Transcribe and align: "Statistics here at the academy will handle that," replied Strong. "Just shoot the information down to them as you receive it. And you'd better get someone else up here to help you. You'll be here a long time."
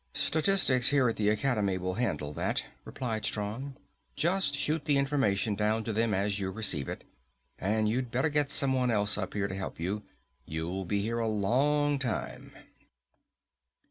"Statistics 0.15 0.87
here 0.89 1.07
at 1.09 1.15
the 1.17 1.29
academy 1.29 1.77
will 1.77 1.93
handle 1.93 2.33
that," 2.33 2.63
replied 2.85 3.23
Strong. 3.23 3.75
"Just 4.15 4.55
shoot 4.57 4.85
the 4.85 4.97
information 4.97 5.53
down 5.53 5.83
to 5.83 5.93
them 5.93 6.11
as 6.11 6.39
you 6.39 6.49
receive 6.49 6.89
it. 6.89 7.03
And 7.59 7.87
you'd 7.87 8.09
better 8.09 8.29
get 8.29 8.49
someone 8.49 8.89
else 8.89 9.15
up 9.15 9.35
here 9.35 9.47
to 9.47 9.53
help 9.53 9.79
you. 9.79 10.01
You'll 10.43 10.85
be 10.85 11.01
here 11.03 11.19
a 11.19 11.27
long 11.27 11.99
time." 11.99 12.51